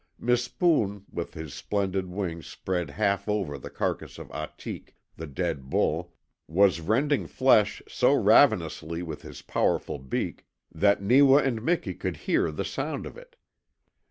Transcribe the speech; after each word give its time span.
Mispoon, 0.19 1.03
with 1.11 1.35
his 1.35 1.53
splendid 1.53 2.07
wings 2.09 2.47
spread 2.47 2.89
half 2.89 3.29
over 3.29 3.59
the 3.59 3.69
carcass 3.69 4.17
of 4.17 4.29
Ahtik, 4.31 4.95
the 5.15 5.27
dead 5.27 5.69
bull, 5.69 6.15
was 6.47 6.79
rending 6.81 7.27
flesh 7.27 7.83
so 7.87 8.11
ravenously 8.11 9.03
with 9.03 9.21
his 9.21 9.43
powerful 9.43 9.99
beak 9.99 10.47
that 10.73 11.03
Neewa 11.03 11.37
and 11.43 11.61
Miki 11.61 11.93
could 11.93 12.17
hear 12.25 12.49
the 12.49 12.65
sound 12.65 13.05
of 13.05 13.15
it. 13.15 13.35